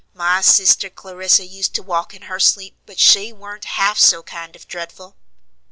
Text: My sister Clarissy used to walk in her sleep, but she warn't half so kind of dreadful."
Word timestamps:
My 0.15 0.41
sister 0.41 0.89
Clarissy 0.89 1.45
used 1.45 1.75
to 1.75 1.83
walk 1.83 2.15
in 2.15 2.23
her 2.23 2.39
sleep, 2.39 2.75
but 2.87 2.97
she 2.99 3.31
warn't 3.31 3.65
half 3.65 3.99
so 3.99 4.23
kind 4.23 4.55
of 4.55 4.67
dreadful." 4.67 5.15